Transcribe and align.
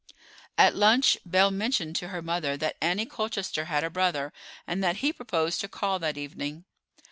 At 0.57 0.75
lunch 0.75 1.19
Belle 1.27 1.51
mentioned 1.51 1.95
to 1.97 2.07
her 2.07 2.23
mother 2.23 2.57
that 2.57 2.75
Annie 2.81 3.05
Colchester 3.05 3.65
had 3.65 3.83
a 3.83 3.89
brother, 3.91 4.33
and 4.65 4.83
that 4.83 4.97
he 4.97 5.13
proposed 5.13 5.61
to 5.61 5.67
call 5.67 5.99
that 5.99 6.17
evening. 6.17 6.65